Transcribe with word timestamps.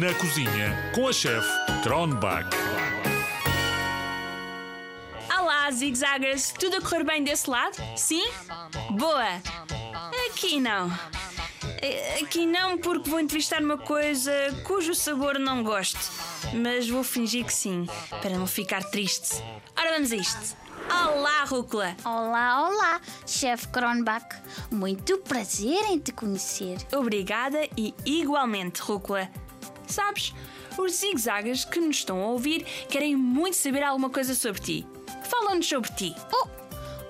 Na 0.00 0.14
cozinha 0.14 0.92
com 0.94 1.08
a 1.08 1.12
chefe 1.12 1.48
Tronbach. 1.82 2.48
Olá, 5.38 5.70
zigzaggers! 5.70 6.52
Tudo 6.58 6.76
a 6.76 6.80
correr 6.80 7.04
bem 7.04 7.22
desse 7.22 7.48
lado? 7.50 7.76
Sim? 7.96 8.26
Boa! 8.90 9.40
Aqui 10.30 10.58
não. 10.60 10.90
Eh, 11.82 12.20
Aqui 12.22 12.46
não, 12.46 12.78
porque 12.78 13.10
vou 13.10 13.20
entrevistar 13.20 13.60
uma 13.62 13.76
coisa 13.76 14.32
cujo 14.64 14.94
sabor 14.94 15.38
não 15.38 15.62
gosto. 15.62 15.98
Mas 16.54 16.88
vou 16.88 17.04
fingir 17.04 17.44
que 17.44 17.52
sim, 17.52 17.86
para 18.22 18.30
não 18.38 18.46
ficar 18.46 18.82
triste. 18.84 19.42
Ora, 19.76 19.92
vamos 19.92 20.12
a 20.12 20.16
isto. 20.16 20.56
Olá, 20.90 21.44
Rúcula! 21.44 21.96
Olá, 22.04 22.68
olá, 22.68 23.00
chefe 23.26 23.68
Kronbach. 23.68 24.26
Muito 24.70 25.18
prazer 25.18 25.82
em 25.90 25.98
te 25.98 26.12
conhecer. 26.12 26.78
Obrigada 26.94 27.58
e 27.76 27.94
igualmente, 28.04 28.80
Rúcula. 28.80 29.28
Sabes, 29.86 30.32
os 30.78 30.92
zigzaggers 30.92 31.64
que 31.64 31.80
nos 31.80 31.96
estão 31.96 32.20
a 32.22 32.26
ouvir 32.28 32.64
querem 32.88 33.16
muito 33.16 33.56
saber 33.56 33.82
alguma 33.82 34.10
coisa 34.10 34.34
sobre 34.34 34.60
ti. 34.60 34.86
Fala-nos 35.24 35.66
sobre 35.68 35.90
ti. 35.92 36.14
Oh, 36.32 36.48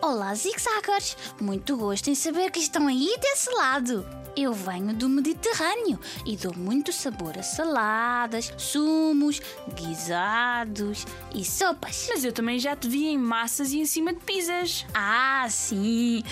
olá, 0.05 0.35
zigzaggers. 0.35 1.17
Muito 1.41 1.77
gosto 1.77 2.09
em 2.09 2.15
saber 2.15 2.51
que 2.51 2.59
estão 2.59 2.87
aí 2.87 3.17
desse 3.21 3.51
lado. 3.55 4.07
Eu 4.37 4.53
venho 4.53 4.93
do 4.93 5.09
Mediterrâneo 5.09 5.99
e 6.27 6.37
dou 6.37 6.53
muito 6.57 6.93
sabor 6.93 7.39
a 7.39 7.43
saladas, 7.43 8.53
sumos, 8.59 9.41
guisados 9.75 11.07
e 11.33 11.45
sopas. 11.45 12.09
Mas 12.11 12.25
eu 12.25 12.33
também 12.33 12.59
já 12.59 12.75
te 12.75 12.89
vi 12.89 13.07
em 13.07 13.17
massas 13.17 13.73
e 13.73 13.79
em 13.79 13.87
cima 13.87 14.13
de 14.13 14.19
pizzas. 14.21 14.85
Ah, 14.93 15.47
sim! 15.49 16.25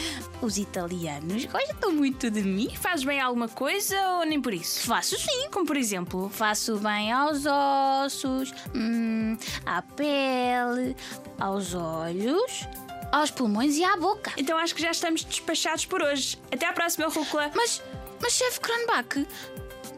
Os 0.43 0.59
italianos 0.59 1.45
gostam 1.45 1.93
muito 1.93 2.29
de 2.29 2.43
mim. 2.43 2.75
Fazes 2.75 3.05
bem 3.05 3.21
alguma 3.21 3.49
coisa 3.49 3.97
ou 4.17 4.27
nem 4.27 4.43
por 4.43 4.53
isso? 4.53 4.81
Faço 4.81 5.17
sim. 5.17 5.49
Como 5.53 5.65
por 5.65 5.77
exemplo, 5.77 6.29
Faço 6.29 6.77
bem 6.79 7.13
aos 7.13 7.47
ossos, 7.47 8.53
hum, 8.75 9.37
à 9.65 9.81
pele, 9.81 10.97
aos 11.39 11.73
olhos, 11.73 12.67
aos 13.13 13.31
pulmões 13.31 13.77
e 13.77 13.85
à 13.85 13.97
boca. 13.97 14.33
então 14.39 14.57
acho 14.59 14.75
que 14.75 14.81
já 14.81 14.91
estamos 14.91 15.23
despachados 15.23 15.85
por 15.85 16.03
hoje. 16.03 16.39
Até 16.51 16.67
à 16.67 16.73
próxima, 16.73 17.07
Rúcula. 17.09 17.53
Mas, 17.55 17.83
mas 18.21 18.33
chefe 18.33 18.59
Kronbach, 18.59 19.27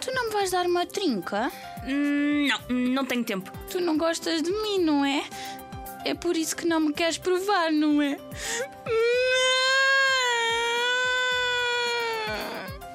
tu 0.01 0.13
não 0.13 0.27
me 0.27 0.31
vais 0.33 0.51
dar 0.51 0.67
uma 0.67 0.85
trinca? 0.85 1.51
Hum, 1.87 2.49
não, 2.69 2.77
não 2.77 3.05
tenho 3.07 3.25
tempo. 3.25 3.51
Tu 3.71 3.81
não 3.81 3.97
gostas 3.97 4.43
de 4.43 4.51
mim, 4.51 4.81
não 4.81 5.05
é? 5.05 5.25
É 6.05 6.15
por 6.15 6.37
isso 6.37 6.57
que 6.57 6.67
não 6.67 6.81
me 6.81 6.93
queres 6.93 7.17
provar, 7.17 7.71
não 7.73 8.03
é? 8.03 8.19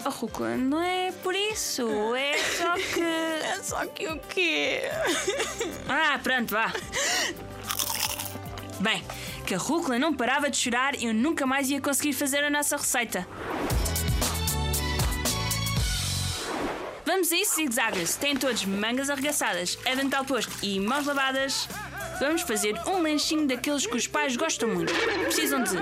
Oh, 0.06 0.10
Rúcula, 0.10 0.56
não 0.58 0.82
é 0.82 1.12
por 1.24 1.34
isso. 1.36 1.88
É 2.16 2.38
só 2.38 2.74
que. 2.76 3.00
É 3.50 3.64
só 3.64 3.86
que 3.88 4.08
o 4.08 4.20
quê? 4.20 4.82
Ah, 5.88 6.20
pronto, 6.22 6.52
vá. 6.54 6.72
Bem, 8.80 9.04
que 9.50 9.56
a 9.56 9.58
Rúcula 9.58 9.98
não 9.98 10.14
parava 10.14 10.48
de 10.48 10.58
chorar 10.58 10.94
e 10.94 11.06
eu 11.06 11.14
nunca 11.14 11.44
mais 11.44 11.72
ia 11.72 11.82
conseguir 11.82 12.14
fazer 12.14 12.44
a 12.44 12.52
nossa 12.52 12.78
receita. 12.78 13.28
Vamos 17.04 17.32
a 17.32 17.36
isso, 17.36 17.56
zigzaggers. 17.56 18.16
Têm 18.16 18.36
todos 18.36 18.64
mangas 18.66 19.10
arregaçadas, 19.10 19.76
avental 19.92 20.24
posto 20.24 20.54
e 20.62 20.80
mãos 20.80 21.08
lavadas. 21.08 21.68
Vamos 22.20 22.44
fazer 22.44 22.80
um 22.86 23.02
lanchinho 23.02 23.48
daqueles 23.48 23.88
que 23.88 23.98
os 23.98 24.06
pais 24.06 24.38
gostam 24.38 24.70
muito. 24.70 24.94
Precisam 25.24 25.64
de 25.64 25.78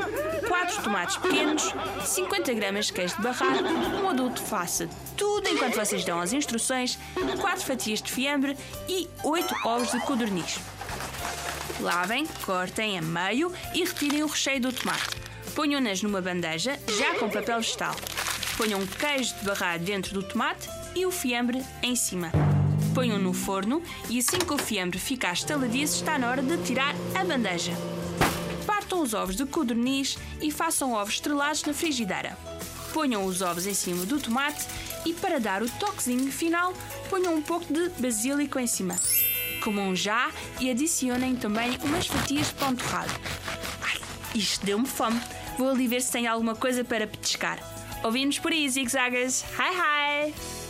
4 0.48 0.84
tomates 0.84 1.18
pequenos, 1.18 1.74
50 2.06 2.54
gramas 2.54 2.86
de 2.86 2.94
queijo 2.94 3.18
de 3.18 3.22
barrar, 3.22 3.58
um 4.02 4.10
adulto 4.10 4.42
faça 4.42 4.88
tudo 5.18 5.50
enquanto 5.50 5.76
vocês 5.76 6.06
dão 6.06 6.22
as 6.22 6.32
instruções, 6.32 6.98
4 7.42 7.66
fatias 7.66 8.02
de 8.02 8.14
fiambre 8.14 8.56
e 8.88 9.10
8 9.26 9.54
ovos 9.66 9.92
de 9.92 10.00
codorniz. 10.06 10.58
Lavem, 11.80 12.26
cortem 12.46 12.98
a 12.98 13.02
meio 13.02 13.52
e 13.74 13.84
retirem 13.84 14.24
o 14.24 14.28
recheio 14.28 14.62
do 14.62 14.74
tomate. 14.74 15.16
Ponham-nas 15.56 16.02
numa 16.02 16.22
bandeja, 16.22 16.80
já 16.98 17.16
com 17.16 17.30
papel 17.30 17.60
vegetal. 17.60 17.96
Ponham 18.58 18.86
queijo 18.86 19.36
de 19.36 19.46
barrar 19.46 19.80
dentro 19.80 20.14
do 20.14 20.24
tomate 20.24 20.68
e 20.96 21.06
o 21.06 21.12
fiambre 21.12 21.64
em 21.84 21.96
cima. 21.96 22.32
Ponham 22.94 23.20
no 23.20 23.32
forno 23.32 23.84
e 24.10 24.18
assim 24.18 24.40
que 24.40 24.54
o 24.54 24.58
fiambre 24.58 24.98
ficar 24.98 25.34
estaladiço 25.34 25.98
está 25.98 26.18
na 26.18 26.30
hora 26.30 26.42
de 26.42 26.58
tirar 26.64 26.96
a 27.14 27.24
bandeja. 27.24 27.74
Partam 28.66 29.02
os 29.02 29.14
ovos 29.14 29.36
de 29.36 29.46
codorniz 29.46 30.18
e 30.42 30.52
façam 30.52 30.94
ovos 30.94 31.16
estrelados 31.16 31.64
na 31.64 31.74
frigideira. 31.74 32.36
Ponham 32.94 33.24
os 33.26 33.44
ovos 33.44 33.68
em 33.68 33.74
cima 33.76 34.06
do 34.06 34.20
tomate 34.20 34.66
e 35.06 35.14
para 35.14 35.40
dar 35.40 35.62
o 35.62 35.70
toquezinho 35.70 36.32
final, 36.32 36.74
ponham 37.10 37.36
um 37.36 37.42
pouco 37.42 37.72
de 37.72 37.90
basílico 38.00 38.58
em 38.58 38.66
cima. 38.66 38.96
Comam 39.68 39.94
já 39.94 40.32
e 40.62 40.72
adicionem 40.72 41.36
também 41.36 41.78
umas 41.84 42.08
fatias 42.08 42.48
de 42.48 42.54
pão 42.54 42.74
torrado. 42.74 43.12
Ai, 43.82 44.00
isto 44.34 44.66
deu-me 44.66 44.88
fome. 44.88 45.20
Vou 45.58 45.72
ali 45.72 45.90
ver 45.90 46.02
se 46.02 46.10
tem 46.10 46.26
alguma 46.26 46.56
coisa 46.56 46.86
para 46.86 47.06
petiscar. 47.06 47.60
Ouvimos 48.02 48.40
por 48.40 48.54
aí, 48.54 48.70
zigzaggers. 48.70 49.44
Hi, 49.60 50.30
hi! 50.32 50.67